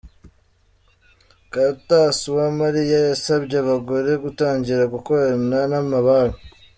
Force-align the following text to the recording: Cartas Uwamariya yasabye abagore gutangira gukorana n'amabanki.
Cartas 1.51 2.17
Uwamariya 2.31 2.97
yasabye 3.09 3.55
abagore 3.63 4.11
gutangira 4.23 4.83
gukorana 4.93 5.59
n'amabanki. 5.71 6.41